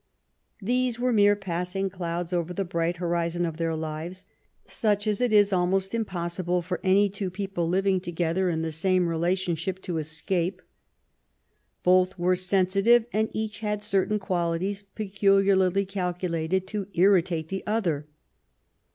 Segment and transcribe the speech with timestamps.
[0.59, 4.25] These were mere passing clouds over the bright horizon of their lives,
[4.65, 9.07] such as it is almost impossible for any two people living together in the same
[9.07, 10.63] relation ship to escape.
[11.83, 18.07] Both were sensitive, and each had certain qualities peculiarly calculated to irritate the other.